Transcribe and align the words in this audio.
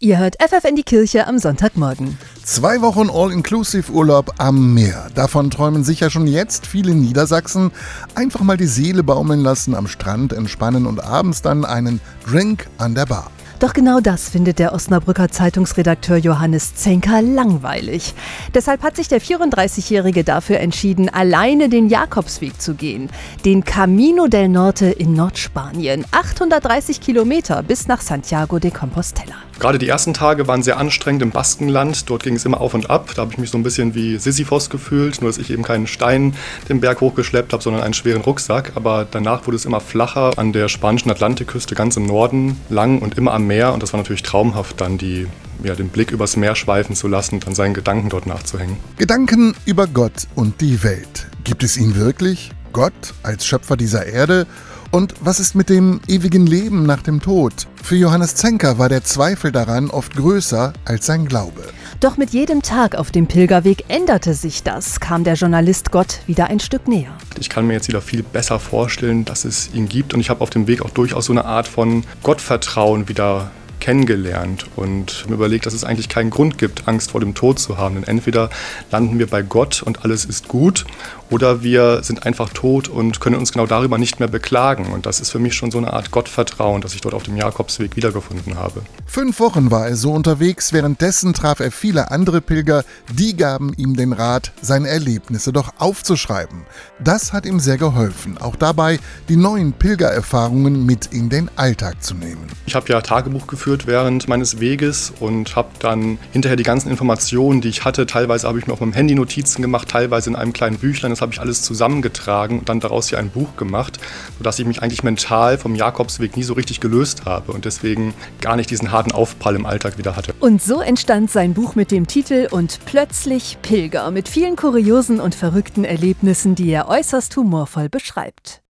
Ihr 0.00 0.18
hört 0.18 0.36
FF 0.40 0.64
in 0.64 0.76
die 0.76 0.84
Kirche 0.84 1.26
am 1.26 1.40
Sonntagmorgen. 1.40 2.18
Zwei 2.44 2.80
Wochen 2.82 3.10
All-Inclusive-Urlaub 3.10 4.32
am 4.38 4.72
Meer. 4.72 5.08
Davon 5.16 5.50
träumen 5.50 5.82
sicher 5.82 6.08
schon 6.08 6.28
jetzt 6.28 6.68
viele 6.68 6.94
Niedersachsen. 6.94 7.72
Einfach 8.14 8.42
mal 8.42 8.56
die 8.56 8.68
Seele 8.68 9.02
baumeln 9.02 9.40
lassen, 9.40 9.74
am 9.74 9.88
Strand 9.88 10.32
entspannen 10.32 10.86
und 10.86 11.02
abends 11.02 11.42
dann 11.42 11.64
einen 11.64 12.00
Drink 12.24 12.68
an 12.78 12.94
der 12.94 13.06
Bar. 13.06 13.32
Doch 13.60 13.72
genau 13.72 13.98
das 13.98 14.28
findet 14.28 14.60
der 14.60 14.72
Osnabrücker 14.72 15.30
Zeitungsredakteur 15.30 16.16
Johannes 16.16 16.76
Zenker 16.76 17.22
langweilig. 17.22 18.14
Deshalb 18.54 18.84
hat 18.84 18.94
sich 18.94 19.08
der 19.08 19.20
34-Jährige 19.20 20.22
dafür 20.22 20.60
entschieden, 20.60 21.08
alleine 21.08 21.68
den 21.68 21.88
Jakobsweg 21.88 22.60
zu 22.60 22.74
gehen. 22.74 23.10
Den 23.44 23.64
Camino 23.64 24.28
del 24.28 24.48
Norte 24.48 24.86
in 24.86 25.12
Nordspanien. 25.12 26.04
830 26.12 27.00
Kilometer 27.00 27.64
bis 27.64 27.88
nach 27.88 28.00
Santiago 28.00 28.60
de 28.60 28.70
Compostela. 28.70 29.34
Gerade 29.58 29.78
die 29.78 29.88
ersten 29.88 30.14
Tage 30.14 30.46
waren 30.46 30.62
sehr 30.62 30.78
anstrengend 30.78 31.20
im 31.22 31.30
Baskenland. 31.32 32.08
Dort 32.08 32.22
ging 32.22 32.36
es 32.36 32.44
immer 32.44 32.60
auf 32.60 32.74
und 32.74 32.90
ab. 32.90 33.10
Da 33.16 33.22
habe 33.22 33.32
ich 33.32 33.38
mich 33.38 33.50
so 33.50 33.58
ein 33.58 33.64
bisschen 33.64 33.92
wie 33.96 34.16
Sisyphos 34.16 34.70
gefühlt, 34.70 35.20
nur 35.20 35.30
dass 35.30 35.38
ich 35.38 35.50
eben 35.50 35.64
keinen 35.64 35.88
Stein 35.88 36.34
den 36.68 36.80
Berg 36.80 37.00
hochgeschleppt 37.00 37.52
habe, 37.52 37.60
sondern 37.60 37.82
einen 37.82 37.94
schweren 37.94 38.22
Rucksack. 38.22 38.72
Aber 38.76 39.04
danach 39.10 39.48
wurde 39.48 39.56
es 39.56 39.64
immer 39.64 39.80
flacher 39.80 40.30
an 40.36 40.52
der 40.52 40.68
spanischen 40.68 41.10
Atlantikküste 41.10 41.74
ganz 41.74 41.96
im 41.96 42.06
Norden 42.06 42.60
lang 42.68 43.00
und 43.00 43.18
immer 43.18 43.32
am 43.32 43.47
Meer. 43.48 43.72
Und 43.72 43.82
das 43.82 43.92
war 43.92 43.98
natürlich 43.98 44.22
traumhaft, 44.22 44.80
dann 44.80 44.98
die, 44.98 45.26
ja, 45.64 45.74
den 45.74 45.88
Blick 45.88 46.12
übers 46.12 46.36
Meer 46.36 46.54
schweifen 46.54 46.94
zu 46.94 47.08
lassen 47.08 47.34
und 47.36 47.46
dann 47.46 47.56
seinen 47.56 47.74
Gedanken 47.74 48.10
dort 48.10 48.26
nachzuhängen. 48.26 48.76
Gedanken 48.96 49.56
über 49.64 49.88
Gott 49.88 50.28
und 50.36 50.60
die 50.60 50.84
Welt. 50.84 51.26
Gibt 51.42 51.64
es 51.64 51.76
ihn 51.76 51.96
wirklich? 51.96 52.52
Gott 52.72 53.14
als 53.24 53.44
Schöpfer 53.44 53.76
dieser 53.76 54.06
Erde? 54.06 54.46
Und 54.90 55.14
was 55.20 55.38
ist 55.38 55.54
mit 55.54 55.68
dem 55.68 56.00
ewigen 56.08 56.46
Leben 56.46 56.84
nach 56.84 57.02
dem 57.02 57.20
Tod? 57.20 57.52
Für 57.82 57.96
Johannes 57.96 58.36
Zenker 58.36 58.78
war 58.78 58.88
der 58.88 59.04
Zweifel 59.04 59.52
daran 59.52 59.90
oft 59.90 60.16
größer 60.16 60.72
als 60.86 61.04
sein 61.04 61.26
Glaube. 61.26 61.62
Doch 62.00 62.16
mit 62.16 62.30
jedem 62.30 62.62
Tag 62.62 62.94
auf 62.94 63.10
dem 63.10 63.26
Pilgerweg 63.26 63.84
änderte 63.88 64.32
sich 64.32 64.62
das, 64.62 64.98
kam 64.98 65.24
der 65.24 65.34
Journalist 65.34 65.90
Gott 65.90 66.20
wieder 66.26 66.46
ein 66.46 66.58
Stück 66.58 66.88
näher. 66.88 67.12
Ich 67.38 67.50
kann 67.50 67.66
mir 67.66 67.74
jetzt 67.74 67.88
wieder 67.88 68.00
viel 68.00 68.22
besser 68.22 68.58
vorstellen, 68.58 69.26
dass 69.26 69.44
es 69.44 69.74
ihn 69.74 69.88
gibt 69.88 70.14
und 70.14 70.20
ich 70.20 70.30
habe 70.30 70.40
auf 70.40 70.50
dem 70.50 70.66
Weg 70.66 70.80
auch 70.80 70.90
durchaus 70.90 71.26
so 71.26 71.32
eine 71.32 71.44
Art 71.44 71.68
von 71.68 72.04
Gottvertrauen 72.22 73.08
wieder 73.08 73.50
kennengelernt 73.88 74.66
und 74.76 75.24
überlegt, 75.30 75.64
dass 75.64 75.72
es 75.72 75.82
eigentlich 75.82 76.10
keinen 76.10 76.28
Grund 76.28 76.58
gibt, 76.58 76.86
Angst 76.88 77.12
vor 77.12 77.20
dem 77.20 77.32
Tod 77.32 77.58
zu 77.58 77.78
haben. 77.78 77.94
Denn 77.94 78.04
entweder 78.04 78.50
landen 78.90 79.18
wir 79.18 79.26
bei 79.26 79.40
Gott 79.40 79.82
und 79.82 80.04
alles 80.04 80.26
ist 80.26 80.46
gut 80.46 80.84
oder 81.30 81.62
wir 81.62 82.02
sind 82.02 82.26
einfach 82.26 82.50
tot 82.50 82.88
und 82.88 83.20
können 83.20 83.36
uns 83.36 83.52
genau 83.52 83.66
darüber 83.66 83.98
nicht 83.98 84.18
mehr 84.18 84.28
beklagen. 84.28 84.92
Und 84.92 85.06
das 85.06 85.20
ist 85.20 85.30
für 85.30 85.38
mich 85.38 85.54
schon 85.54 85.70
so 85.70 85.78
eine 85.78 85.92
Art 85.92 86.10
Gottvertrauen, 86.10 86.80
das 86.80 86.94
ich 86.94 87.00
dort 87.00 87.14
auf 87.14 87.22
dem 87.22 87.36
Jakobsweg 87.36 87.96
wiedergefunden 87.96 88.56
habe. 88.56 88.82
Fünf 89.06 89.40
Wochen 89.40 89.70
war 89.70 89.88
er 89.88 89.96
so 89.96 90.12
unterwegs, 90.12 90.72
währenddessen 90.72 91.32
traf 91.32 91.60
er 91.60 91.70
viele 91.70 92.10
andere 92.10 92.40
Pilger, 92.40 92.84
die 93.12 93.36
gaben 93.36 93.72
ihm 93.74 93.96
den 93.96 94.12
Rat, 94.12 94.52
seine 94.60 94.88
Erlebnisse 94.88 95.52
doch 95.52 95.72
aufzuschreiben. 95.78 96.62
Das 97.02 97.32
hat 97.32 97.46
ihm 97.46 97.60
sehr 97.60 97.78
geholfen, 97.78 98.38
auch 98.38 98.56
dabei 98.56 98.98
die 99.28 99.36
neuen 99.36 99.72
Pilgererfahrungen 99.72 100.84
mit 100.84 101.06
in 101.06 101.28
den 101.28 101.50
Alltag 101.56 102.02
zu 102.02 102.14
nehmen. 102.14 102.46
Ich 102.66 102.74
habe 102.74 102.88
ja 102.88 103.00
Tagebuch 103.00 103.46
geführt 103.46 103.77
während 103.86 104.28
meines 104.28 104.60
Weges 104.60 105.12
und 105.20 105.56
habe 105.56 105.68
dann 105.78 106.18
hinterher 106.32 106.56
die 106.56 106.62
ganzen 106.62 106.90
Informationen, 106.90 107.60
die 107.60 107.68
ich 107.68 107.84
hatte, 107.84 108.06
teilweise 108.06 108.48
habe 108.48 108.58
ich 108.58 108.66
mir 108.66 108.72
auf 108.72 108.80
meinem 108.80 108.92
Handy 108.92 109.14
Notizen 109.14 109.62
gemacht, 109.62 109.88
teilweise 109.88 110.30
in 110.30 110.36
einem 110.36 110.52
kleinen 110.52 110.78
Büchlein 110.78 111.10
das 111.10 111.20
habe 111.20 111.32
ich 111.32 111.40
alles 111.40 111.62
zusammengetragen 111.62 112.60
und 112.60 112.68
dann 112.68 112.80
daraus 112.80 113.08
hier 113.08 113.18
ein 113.18 113.30
Buch 113.30 113.56
gemacht, 113.56 113.98
sodass 114.38 114.58
ich 114.58 114.66
mich 114.66 114.82
eigentlich 114.82 115.02
mental 115.02 115.58
vom 115.58 115.74
Jakobsweg 115.74 116.36
nie 116.36 116.42
so 116.42 116.54
richtig 116.54 116.80
gelöst 116.80 117.24
habe 117.24 117.52
und 117.52 117.64
deswegen 117.64 118.14
gar 118.40 118.56
nicht 118.56 118.70
diesen 118.70 118.92
harten 118.92 119.12
Aufprall 119.12 119.56
im 119.56 119.66
Alltag 119.66 119.98
wieder 119.98 120.16
hatte. 120.16 120.34
Und 120.40 120.62
so 120.62 120.80
entstand 120.80 121.30
sein 121.30 121.54
Buch 121.54 121.74
mit 121.74 121.90
dem 121.90 122.06
Titel 122.06 122.48
Und 122.50 122.80
plötzlich 122.84 123.58
Pilger 123.62 124.10
mit 124.10 124.28
vielen 124.28 124.56
kuriosen 124.56 125.20
und 125.20 125.34
verrückten 125.34 125.84
Erlebnissen, 125.84 126.54
die 126.54 126.70
er 126.70 126.88
äußerst 126.88 127.36
humorvoll 127.36 127.88
beschreibt. 127.88 128.62